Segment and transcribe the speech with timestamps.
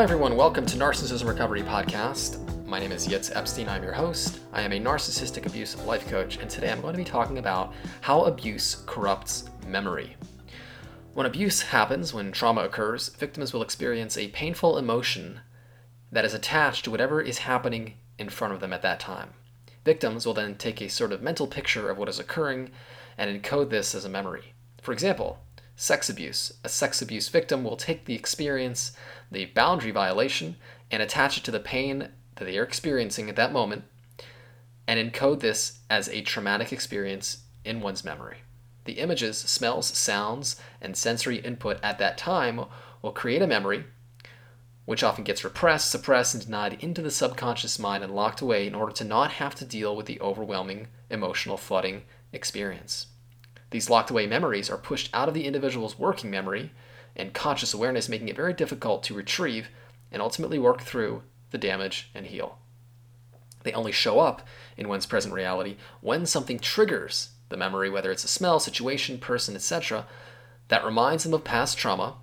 [0.00, 0.34] Hi, everyone.
[0.34, 2.64] Welcome to Narcissism Recovery Podcast.
[2.64, 3.68] My name is Yitz Epstein.
[3.68, 4.40] I'm your host.
[4.50, 7.74] I am a narcissistic abuse life coach, and today I'm going to be talking about
[8.00, 10.16] how abuse corrupts memory.
[11.12, 15.40] When abuse happens, when trauma occurs, victims will experience a painful emotion
[16.10, 19.34] that is attached to whatever is happening in front of them at that time.
[19.84, 22.70] Victims will then take a sort of mental picture of what is occurring
[23.18, 24.54] and encode this as a memory.
[24.80, 25.40] For example,
[25.80, 26.52] sex abuse.
[26.62, 28.92] A sex abuse victim will take the experience,
[29.32, 30.56] the boundary violation,
[30.90, 33.84] and attach it to the pain that they are experiencing at that moment
[34.86, 38.38] and encode this as a traumatic experience in one's memory.
[38.84, 42.66] The images, smells, sounds, and sensory input at that time
[43.00, 43.84] will create a memory,
[44.84, 48.74] which often gets repressed, suppressed, and denied into the subconscious mind and locked away in
[48.74, 52.02] order to not have to deal with the overwhelming emotional flooding
[52.34, 53.06] experience.
[53.70, 56.72] These locked away memories are pushed out of the individual's working memory
[57.16, 59.68] and conscious awareness, making it very difficult to retrieve
[60.10, 62.58] and ultimately work through the damage and heal.
[63.62, 68.24] They only show up in one's present reality when something triggers the memory, whether it's
[68.24, 70.06] a smell, situation, person, etc.,
[70.68, 72.16] that reminds them of past trauma.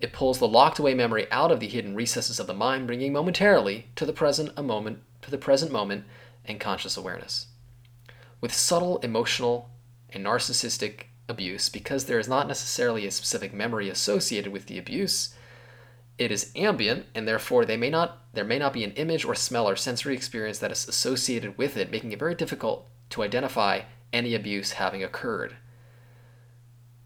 [0.00, 3.12] It pulls the locked away memory out of the hidden recesses of the mind, bringing
[3.12, 6.04] momentarily to the present a moment to the present moment
[6.44, 7.46] and conscious awareness.
[8.40, 9.70] With subtle emotional
[10.10, 15.34] and narcissistic abuse, because there is not necessarily a specific memory associated with the abuse,
[16.18, 19.34] it is ambient and therefore they may not there may not be an image or
[19.34, 23.80] smell or sensory experience that is associated with it making it very difficult to identify
[24.12, 25.56] any abuse having occurred.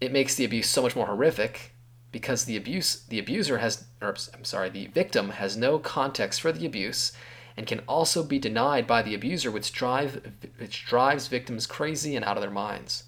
[0.00, 1.74] It makes the abuse so much more horrific
[2.12, 6.52] because the abuse the abuser has or I'm sorry the victim has no context for
[6.52, 7.12] the abuse
[7.58, 12.24] and can also be denied by the abuser which drive which drives victims crazy and
[12.24, 13.04] out of their minds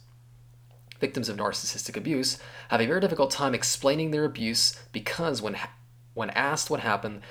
[0.98, 5.56] victims of narcissistic abuse have a very difficult time explaining their abuse because when
[6.14, 7.22] when asked what happened,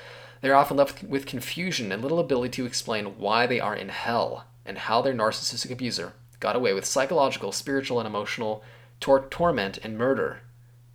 [0.42, 3.90] they are often left with confusion and little ability to explain why they are in
[3.90, 8.64] hell and how their narcissistic abuser got away with psychological, spiritual, and emotional
[9.00, 10.42] tor- torment and murder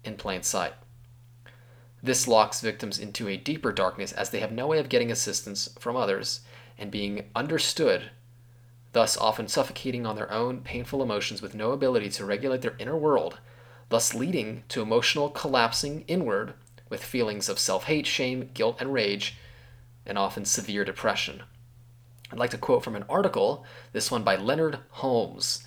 [0.02, 0.72] in plain sight.
[2.04, 5.70] This locks victims into a deeper darkness as they have no way of getting assistance
[5.78, 6.42] from others
[6.76, 8.10] and being understood,
[8.92, 12.94] thus often suffocating on their own painful emotions with no ability to regulate their inner
[12.94, 13.40] world,
[13.88, 16.52] thus leading to emotional collapsing inward
[16.90, 19.38] with feelings of self hate, shame, guilt, and rage,
[20.04, 21.42] and often severe depression.
[22.30, 25.66] I'd like to quote from an article, this one by Leonard Holmes,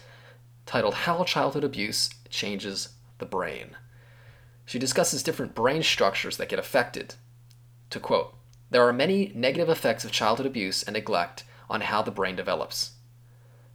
[0.67, 3.75] titled How Childhood Abuse Changes the Brain.
[4.67, 7.15] She discusses different brain structures that get affected.
[7.89, 8.35] To quote,
[8.69, 12.91] there are many negative effects of childhood abuse and neglect on how the brain develops.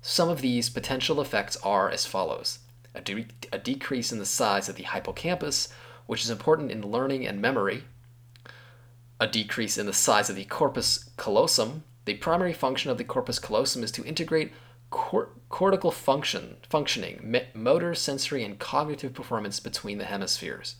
[0.03, 2.59] Some of these potential effects are as follows
[2.95, 5.69] a, de- a decrease in the size of the hippocampus,
[6.05, 7.85] which is important in learning and memory,
[9.19, 11.85] a decrease in the size of the corpus callosum.
[12.05, 14.53] The primary function of the corpus callosum is to integrate
[14.91, 20.75] cor- cortical function, functioning, motor, sensory, and cognitive performance between the hemispheres.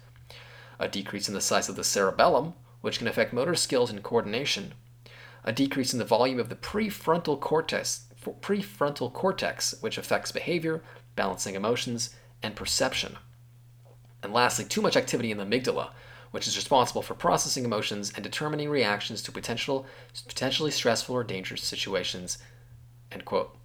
[0.79, 4.75] A decrease in the size of the cerebellum, which can affect motor skills and coordination.
[5.45, 8.07] A decrease in the volume of the prefrontal cortex,
[8.41, 10.83] prefrontal cortex, which affects behavior,
[11.17, 12.11] balancing emotions,
[12.43, 13.19] and perception.
[14.23, 15.91] And lastly, too much activity in the amygdala,
[16.31, 19.87] which is responsible for processing emotions and determining reactions to potential,
[20.27, 22.39] potentially stressful or dangerous situations.
[23.11, 23.57] End quote.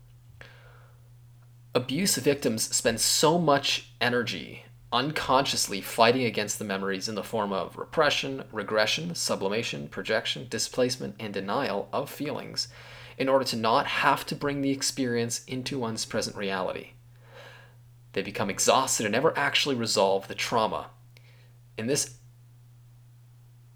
[1.74, 7.78] Abuse victims spend so much energy unconsciously fighting against the memories in the form of
[7.78, 12.70] repression, regression, sublimation, projection, displacement, and denial of feelings
[13.18, 16.92] in order to not have to bring the experience into one's present reality.
[18.14, 20.92] They become exhausted and never actually resolve the trauma.
[21.78, 22.16] And this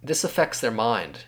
[0.04, 1.26] this affects their mind,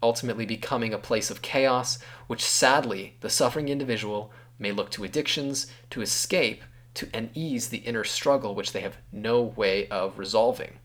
[0.00, 5.66] ultimately becoming a place of chaos, which sadly the suffering individual may look to addictions
[5.90, 6.62] to escape
[6.94, 10.78] to and ease the inner struggle which they have no way of resolving.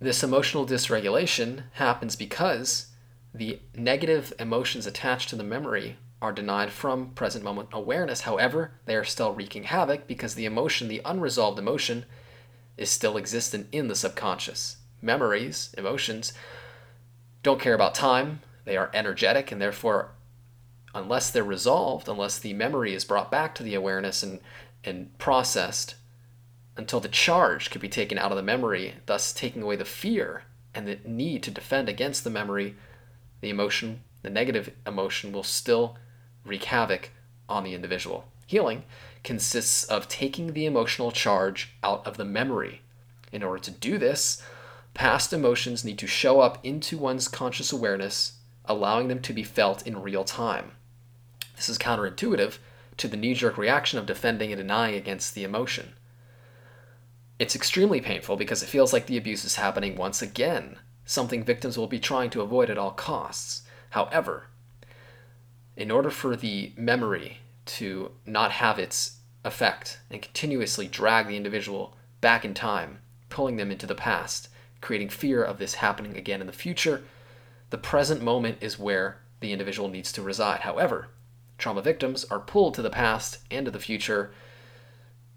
[0.00, 2.88] This emotional dysregulation happens because
[3.32, 8.22] the negative emotions attached to the memory are denied from present moment awareness.
[8.22, 12.04] However, they are still wreaking havoc because the emotion, the unresolved emotion,
[12.76, 14.78] is still existent in the subconscious.
[15.00, 16.32] Memories, emotions,
[17.42, 18.40] don't care about time.
[18.64, 20.12] They are energetic, and therefore,
[20.94, 24.40] unless they're resolved, unless the memory is brought back to the awareness and,
[24.84, 25.94] and processed,
[26.76, 30.44] until the charge could be taken out of the memory, thus taking away the fear
[30.74, 32.76] and the need to defend against the memory,
[33.40, 35.96] the emotion, the negative emotion will still
[36.44, 37.10] wreak havoc
[37.48, 38.24] on the individual.
[38.46, 38.84] Healing
[39.22, 42.82] consists of taking the emotional charge out of the memory,
[43.30, 44.42] In order to do this,
[44.94, 49.86] past emotions need to show up into one's conscious awareness, allowing them to be felt
[49.86, 50.72] in real time.
[51.62, 52.58] This is counterintuitive
[52.96, 55.92] to the knee jerk reaction of defending and denying against the emotion.
[57.38, 61.78] It's extremely painful because it feels like the abuse is happening once again, something victims
[61.78, 63.62] will be trying to avoid at all costs.
[63.90, 64.48] However,
[65.76, 71.96] in order for the memory to not have its effect and continuously drag the individual
[72.20, 72.98] back in time,
[73.28, 74.48] pulling them into the past,
[74.80, 77.04] creating fear of this happening again in the future,
[77.70, 80.62] the present moment is where the individual needs to reside.
[80.62, 81.06] However,
[81.62, 84.32] trauma victims are pulled to the past and to the future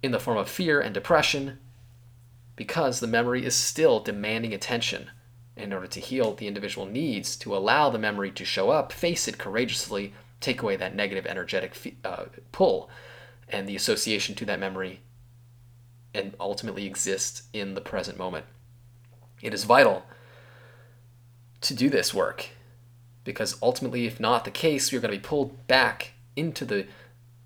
[0.02, 1.60] in the form of fear and depression
[2.56, 5.12] because the memory is still demanding attention.
[5.56, 9.28] In order to heal, the individual needs to allow the memory to show up, face
[9.28, 12.90] it courageously, take away that negative energetic uh, pull
[13.48, 15.02] and the association to that memory,
[16.14, 18.46] and ultimately exist in the present moment.
[19.42, 20.04] It is vital
[21.62, 22.50] to do this work
[23.24, 26.88] because ultimately, if not the case, we're going to be pulled back into the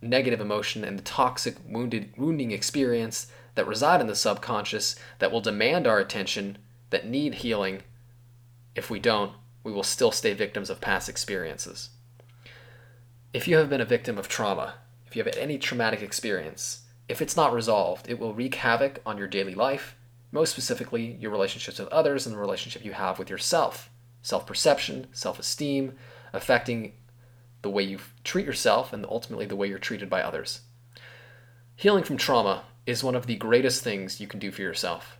[0.01, 5.41] negative emotion and the toxic wounded wounding experience that reside in the subconscious that will
[5.41, 6.57] demand our attention,
[6.89, 7.81] that need healing.
[8.75, 9.33] If we don't,
[9.63, 11.89] we will still stay victims of past experiences.
[13.33, 14.75] If you have been a victim of trauma,
[15.05, 19.17] if you have any traumatic experience, if it's not resolved, it will wreak havoc on
[19.17, 19.95] your daily life,
[20.31, 23.89] most specifically your relationships with others and the relationship you have with yourself.
[24.21, 25.93] Self perception, self esteem,
[26.33, 26.93] affecting
[27.61, 30.61] the way you treat yourself and ultimately the way you're treated by others.
[31.75, 35.17] Healing from trauma is one of the greatest things you can do for yourself.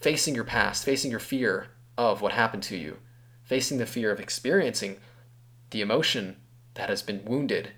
[0.00, 2.98] Facing your past, facing your fear of what happened to you,
[3.42, 4.98] facing the fear of experiencing
[5.70, 6.36] the emotion
[6.74, 7.72] that has been wounded,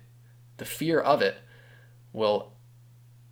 [0.57, 1.37] the fear of it
[2.13, 2.53] will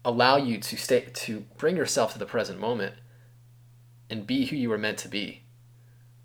[0.05, 2.95] allow you to stay to bring yourself to the present moment
[4.09, 5.42] and be who you were meant to be.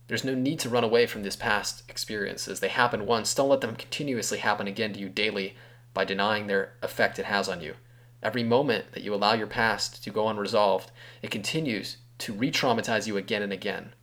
[0.09, 2.61] There's no need to run away from these past experiences.
[2.61, 3.35] They happen once.
[3.35, 5.55] Don't let them continuously happen again to you daily
[5.95, 7.75] by denying their effect it has on you.
[8.23, 10.91] Every moment that you allow your past to go unresolved,
[11.23, 13.95] it continues to re traumatize you again and again.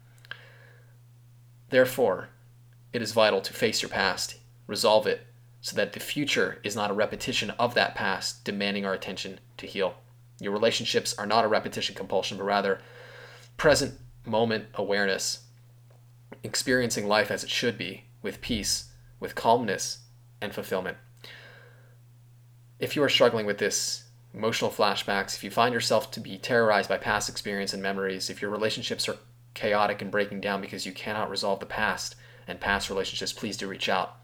[1.70, 2.30] Therefore,
[2.94, 4.38] it is vital to face your past,
[4.68, 5.26] resolve it,
[5.60, 9.66] so that the future is not a repetition of that past demanding our attention to
[9.66, 9.96] heal.
[10.40, 12.80] Your relationships are not a repetition compulsion, but rather
[13.58, 15.45] present moment awareness,
[16.44, 20.00] experiencing life as it should be, with peace, with calmness,
[20.42, 20.98] and fulfillment.
[22.80, 24.04] If you are struggling with this,
[24.34, 28.42] emotional flashbacks, if you find yourself to be terrorized by past experience and memories, if
[28.42, 29.18] your relationships are
[29.54, 32.16] chaotic and breaking down because you cannot resolve the past
[32.48, 34.18] and past relationships, please do reach out.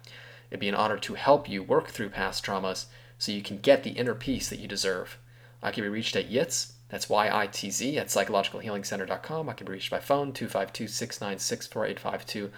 [0.49, 2.85] It'd be an honor to help you work through past traumas
[3.17, 5.17] so you can get the inner peace that you deserve.
[5.63, 9.49] I can be reached at YITZ, that's Y-I-T-Z, at psychologicalhealingcenter.com.
[9.49, 12.51] I can be reached by phone, 252-696-4852.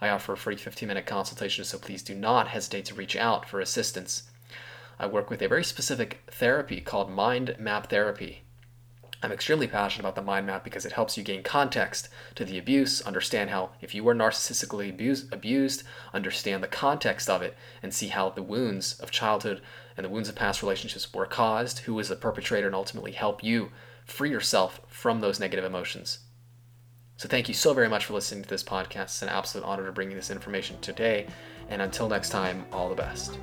[0.00, 3.60] I offer a free 15-minute consultation, so please do not hesitate to reach out for
[3.60, 4.24] assistance.
[5.00, 8.42] I work with a very specific therapy called mind map therapy.
[9.20, 12.56] I'm extremely passionate about the mind map because it helps you gain context to the
[12.56, 15.82] abuse, understand how, if you were narcissistically abused, abused,
[16.14, 19.60] understand the context of it, and see how the wounds of childhood
[19.96, 23.42] and the wounds of past relationships were caused, who was the perpetrator, and ultimately help
[23.42, 23.72] you
[24.04, 26.20] free yourself from those negative emotions.
[27.16, 29.02] So, thank you so very much for listening to this podcast.
[29.02, 31.26] It's an absolute honor to bring you this information today.
[31.68, 33.36] And until next time, all the best.